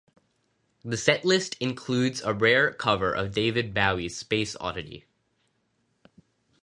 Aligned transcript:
The 0.83 0.95
setlist 0.95 1.55
includes 1.59 2.23
a 2.23 2.33
rare 2.33 2.73
cover 2.73 3.13
of 3.13 3.35
David 3.35 3.71
Bowie's 3.71 4.17
"Space 4.17 4.55
Oddity". 4.59 5.05